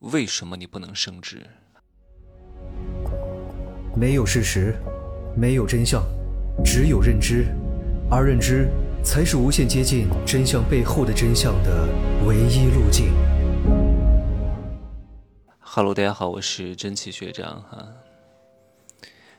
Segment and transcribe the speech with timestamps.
[0.00, 1.46] 为什么你不能升职？
[3.94, 4.74] 没有事实，
[5.36, 6.02] 没有真相，
[6.64, 7.48] 只有认知，
[8.10, 8.70] 而认知
[9.04, 11.86] 才是无限接近真相背后的真相的
[12.26, 13.12] 唯一路径。
[15.58, 17.86] Hello，大家好，我是真奇学长哈。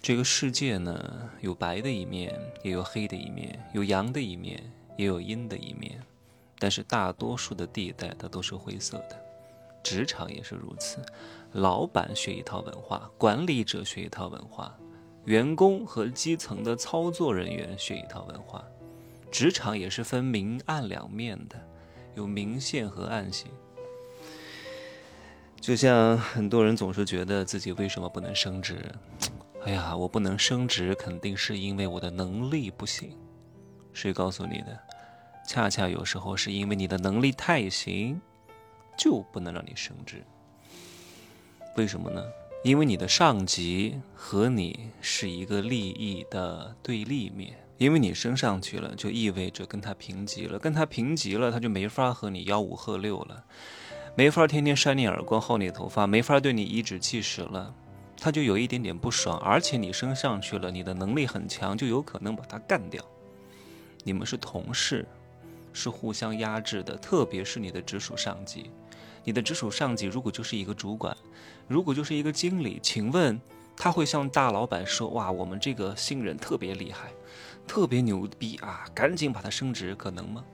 [0.00, 2.32] 这个世界呢，有白的一面，
[2.62, 4.62] 也有黑的一面，有阳的一面，
[4.96, 6.00] 也有阴的一面。
[6.60, 9.20] 但是大多数的地带它都是灰色的，
[9.84, 10.98] 职场也是如此。
[11.52, 14.76] 老板学一套文化，管理者学一套文化，
[15.26, 18.64] 员工和基层的操作人员学一套文化。
[19.30, 21.56] 职场也是分明暗两面的，
[22.16, 23.48] 有明线和暗线。
[25.60, 28.92] 就像很多人总是觉得自己为什么不能升职？
[29.64, 33.16] 哎呀，我不能升职，肯定是因为我的能力不行。
[33.92, 34.78] 谁告诉你的？
[35.46, 38.20] 恰恰有时候是因为你的能力太行，
[38.96, 40.24] 就不能让你升职。
[41.76, 42.24] 为什么呢？
[42.62, 47.58] 因为你的上级和你是一个利益的对立面。
[47.76, 53.44] 因为你升上去了，就意味着跟他平级了，跟他平级了，他就没法和你吆五喝六了。
[54.14, 57.74] 没法天天扇你耳光、薅你头发，没法对你颐指气使了，
[58.16, 59.36] 他就有一点点不爽。
[59.40, 63.04] 而且你升上去了，你的能力很强，就有可能把他干掉。
[64.04, 65.04] 你们是同事，
[65.72, 68.70] 是互相压制的，特别是你的直属上级。
[69.24, 71.16] 你的直属上级如果就是一个主管，
[71.66, 73.40] 如果就是一个经理，请问
[73.76, 77.10] 他会向大老板说：“哇，我们这个新人特别厉害，
[77.66, 80.44] 特别牛逼啊，赶紧把他升职，可能吗？”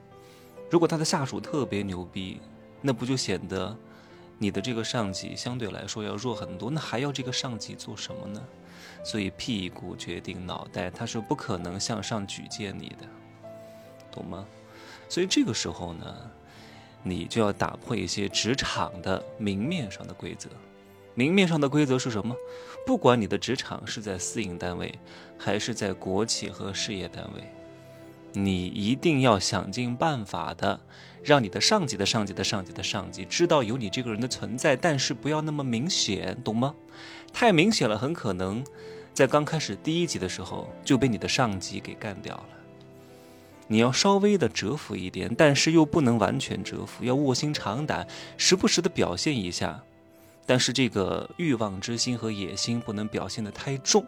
[0.71, 2.39] 如果他的下属特别牛逼，
[2.81, 3.77] 那不就显得
[4.37, 6.71] 你的这个上级相对来说要弱很多？
[6.71, 8.41] 那还要这个上级做什么呢？
[9.03, 13.05] 所以屁股决定脑袋，他是不可能向上举荐你的，
[14.11, 14.45] 懂吗？
[15.09, 16.31] 所以这个时候呢，
[17.03, 20.49] 你就要打破一些职场的明面上的规则。
[21.13, 22.35] 明面上的规则是什么？
[22.85, 24.93] 不管你的职场是在私营单位，
[25.37, 27.43] 还是在国企和事业单位。
[28.33, 30.79] 你一定要想尽办法的，
[31.21, 36.73] 让你的上级的上级的上级的上级知道有你这个人的存在，但是不要那么明显，懂吗？
[37.33, 38.63] 太明显了，很可能
[39.13, 42.47] 在刚开始第一集的时候就被你的上级给干掉了。
[43.71, 48.05] 你要稍微的蛰伏一点，但是又不能完全蛰伏，要卧薪尝胆，
[48.35, 49.81] 时不时的表现一下。
[50.45, 54.05] 但是这个欲望之心和野心不能表现的太重，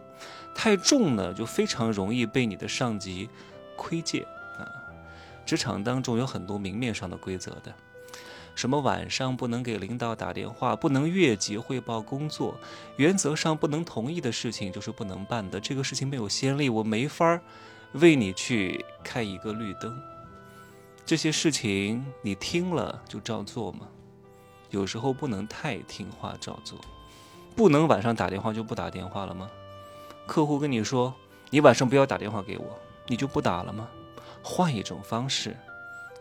[0.54, 3.30] 太重呢，就非常容易被你的上级。
[3.74, 4.22] 窥见
[4.58, 4.68] 啊，
[5.46, 7.74] 职场当中有很多明面上的规则的，
[8.54, 12.54] 什么晚上不能给领导打电话，不能越级汇报工作，
[12.96, 15.58] 原则上不能同意的事情就是不能办的。
[15.58, 17.40] 这个事情没有先例，我没法儿
[17.94, 20.00] 为你去开一个绿灯。
[21.06, 23.88] 这些事情你听了就照做吗？
[24.70, 26.78] 有时候不能太听话照做，
[27.54, 29.48] 不能晚上打电话就不打电话了吗？
[30.26, 31.14] 客户跟你说，
[31.50, 32.78] 你晚上不要打电话给我。
[33.06, 33.86] 你就不打了吗？
[34.42, 35.54] 换一种方式，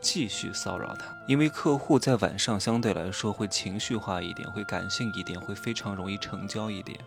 [0.02, 1.16] 继续骚扰他。
[1.28, 7.00] 因为客户在晚上相对来说会情绪化一点，会感性一点，会非常容易成交一点。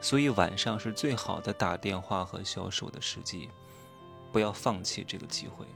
[0.00, 3.50] 所以晚上是最好的打电话和销售的时机，
[4.32, 5.66] 不要放弃这个机会。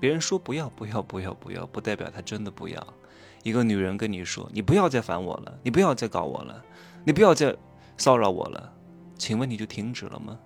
[0.00, 2.94] 别人说不要不要不要不要，不代表他真的不要。
[3.42, 6.64] 一个女人跟你说：“你不要再烦我了，你不要再搞我了，
[7.04, 7.56] 你不要再
[7.96, 8.72] 骚扰我了。”
[9.16, 10.38] 请问你就停止了吗？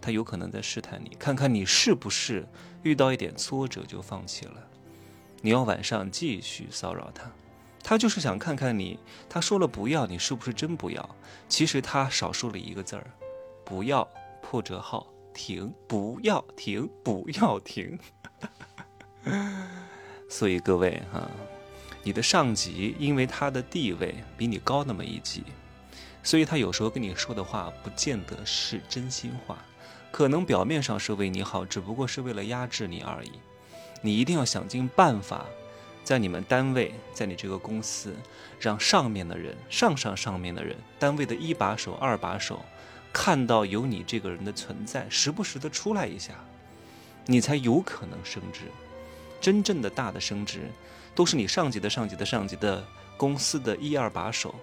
[0.00, 2.48] 他有可能在试探你，看看你是不是
[2.82, 4.54] 遇到一点挫折就放弃了。
[5.42, 7.30] 你要晚上继续骚扰他，
[7.84, 8.98] 他就是想看看你。
[9.28, 11.08] 他说了不要，你是不是真不要？
[11.48, 13.06] 其实他少说了一个字儿：
[13.64, 14.08] 不要
[14.42, 17.98] 破折号停，不要停，不要停。
[20.28, 21.28] 所以各位哈，
[22.02, 25.42] 你的上级因为他的地位比你高那么一级，
[26.22, 29.58] 所以他有时候跟你说的话不见得是真心话。
[30.12, 33.32] 可能表面上是为你好，只不过是为了压制你而已。
[34.02, 35.44] 你一定要想尽办法，
[36.02, 38.16] 在你们单位，在你这个公司，
[38.58, 42.64] 让上面的人、上上上面的人、单位的一把手、二把手，
[43.12, 46.34] 看到有你这个人的存在，时不时的出来一下，
[47.26, 48.62] 你才有可能升职。
[49.40, 50.70] 真正的大的升职，
[51.14, 52.84] 都是你上级的上级的上级的
[53.16, 54.54] 公司的一二把手，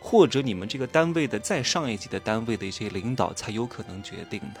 [0.00, 4.60] 或者你们这个单位的再上一级的单位的一些领导才有可能决定的。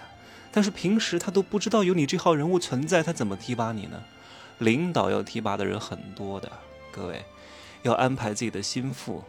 [0.50, 4.02] 但是平时他都不知道有你这号人物存在，他怎么提拔你呢？
[4.58, 6.50] 领导要提拔的人很多的，
[6.90, 7.22] 各位，
[7.82, 9.22] 要安排自己的心腹，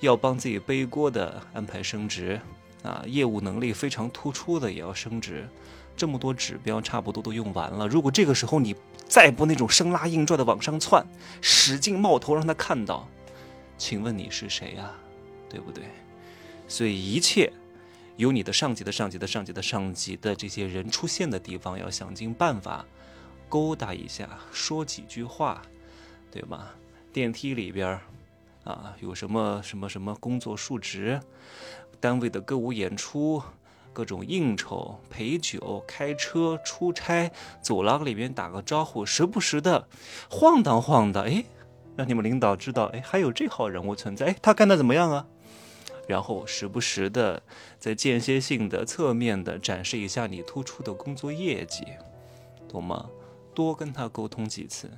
[0.00, 2.38] 要帮自己背锅的安排升职
[2.82, 5.48] 啊，业务能力非常突出的也要升职，
[5.96, 7.86] 这么多指标差不多都用完了。
[7.86, 8.74] 如果这个时候你
[9.08, 11.04] 再不那种生拉硬拽的往上窜，
[11.40, 13.06] 使劲冒头让他看到，
[13.78, 14.92] 请问你是谁呀？
[15.48, 15.84] 对不对？
[16.66, 17.52] 所以一切
[18.16, 22.84] 有你的上级的上级的上级的上级的这些人出现的地方，要想尽办法
[23.48, 25.60] 勾搭一下，说几句话，
[26.30, 26.68] 对吗？
[27.12, 28.00] 电梯里边
[28.64, 31.20] 啊，有什么什么什么工作述职，
[32.02, 33.40] 单位的歌舞演出。
[33.94, 39.86] 各种应酬、陪酒、开车、出差，走廊里面打个招呼，时不时的
[40.30, 41.44] 晃荡晃荡，哎，
[41.94, 45.26] 让你们领导知道，哎，还有这号人物存在，哎，他干的怎么样啊？
[46.08, 47.42] 然后时不时的
[47.78, 51.84] 在间歇性的、侧面的展示一下你突出的工作业绩，
[52.66, 53.10] 懂吗？
[53.52, 54.90] 多跟他沟通几次，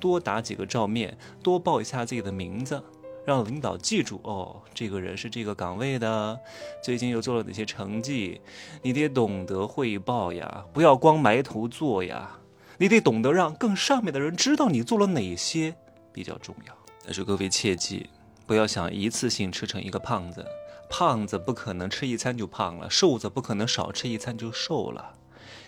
[0.00, 2.82] 多打几个照面，多报一下自己的名字。
[3.24, 6.38] 让领导记住哦，这个人是这个岗位的，
[6.82, 8.40] 最近又做了哪些成绩？
[8.82, 12.38] 你得懂得汇报呀，不要光埋头做呀。
[12.78, 15.74] 你得懂得让更上面的人知道你做了哪些
[16.12, 16.74] 比较重要。
[17.04, 18.08] 但是各位切记，
[18.46, 20.44] 不要想一次性吃成一个胖子，
[20.88, 25.12] 胖子不可能吃一餐就胖了，瘦子不可能少吃一餐就瘦了。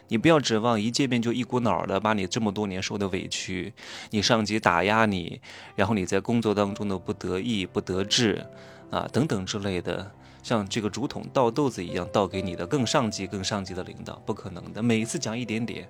[0.08, 3.72] 你不要指望一见面就一股脑的把你这么多年受的委屈，
[4.10, 5.40] 你上级打压你，
[5.74, 8.46] 然后你在工作当中的不得意、不得志，
[8.90, 10.10] 啊等等之类的，
[10.42, 14.82] 像这个竹筒倒豆子一样倒给你的更上级、更上级的领导，不可能的。
[14.82, 15.88] 每一次讲一点点，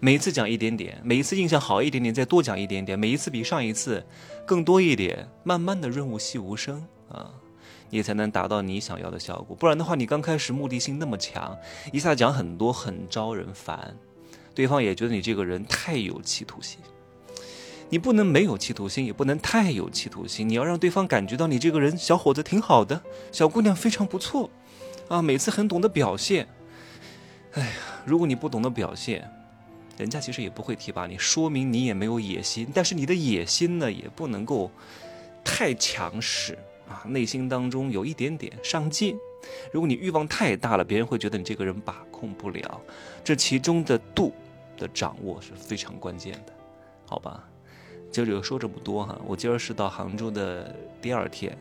[0.00, 4.04] 每一次讲一点点，每一次印象好一点点，再多讲一点点，每一次比上一次
[4.46, 7.30] 更多一点，慢慢的润物细无声啊。
[7.90, 11.56] 你才能达到你想要的效果，不然的话，你刚开始目的性那么强，
[11.92, 13.94] 一下讲很多很招人烦，
[14.54, 16.78] 对方也觉得你这个人太有企图心。
[17.92, 23.02] 你不能没有企图心，也不能太有企图心，你要让对方感觉到你这个人小伙子挺好的，
[23.32, 24.48] 小姑娘非常不错，
[25.08, 26.46] 啊，每次很懂得表现。
[27.54, 27.72] 哎呀，
[28.06, 29.28] 如果你不懂得表现，
[29.98, 32.68] 人家其实也不会提拔你，说明你也没有野心。
[32.72, 34.70] 但是你的野心呢，也不能够
[35.42, 36.56] 太强势。
[36.90, 39.16] 啊，内心当中有一点点上进。
[39.72, 42.80] 如果你欲望太大了，别人会觉得你这个人把控不了。
[43.24, 44.32] 这其中的度
[44.76, 46.52] 的掌握是非常关键的，
[47.06, 47.42] 好吧？
[48.10, 49.16] 今儿就说这么多哈。
[49.24, 51.56] 我今儿是到杭州的第二天，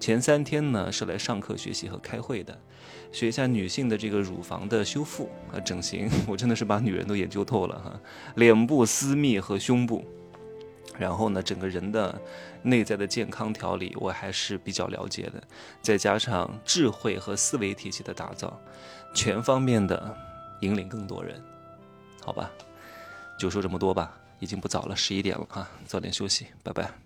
[0.00, 2.58] 前三天呢是来上课学习和开会的，
[3.12, 6.10] 学一下女性的这个乳房的修复和整形。
[6.26, 8.00] 我真的是把女人都研究透了哈，
[8.34, 10.04] 脸部、私密和胸部。
[10.98, 12.20] 然后呢，整个人的
[12.62, 15.42] 内在的健康调理，我还是比较了解的。
[15.80, 18.60] 再加上智慧和思维体系的打造，
[19.14, 20.16] 全方面的
[20.60, 21.42] 引领更多人，
[22.24, 22.50] 好吧？
[23.38, 27.01] 就说这么多吧，已经不早了，十一点了啊，早点休息，拜拜。